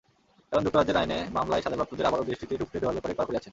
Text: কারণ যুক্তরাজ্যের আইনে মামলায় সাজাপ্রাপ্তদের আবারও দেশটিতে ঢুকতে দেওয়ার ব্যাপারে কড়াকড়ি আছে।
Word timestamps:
কারণ 0.49 0.63
যুক্তরাজ্যের 0.65 1.01
আইনে 1.01 1.19
মামলায় 1.37 1.63
সাজাপ্রাপ্তদের 1.63 2.09
আবারও 2.09 2.27
দেশটিতে 2.29 2.53
ঢুকতে 2.61 2.77
দেওয়ার 2.81 2.95
ব্যাপারে 2.95 3.15
কড়াকড়ি 3.15 3.37
আছে। 3.39 3.49